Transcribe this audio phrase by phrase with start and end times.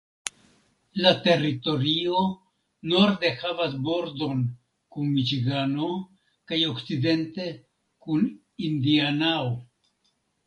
[1.01, 2.21] La teritorio
[2.93, 4.41] norde havas bordon
[4.95, 5.89] kun Miĉigano
[6.53, 7.47] kaj okcidente
[8.07, 8.25] kun
[8.71, 9.53] Indianao.